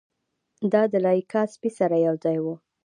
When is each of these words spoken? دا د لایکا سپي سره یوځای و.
دا 0.71 0.81
د 0.91 0.93
لایکا 1.05 1.41
سپي 1.53 1.71
سره 1.79 1.95
یوځای 2.07 2.37
و. 2.41 2.45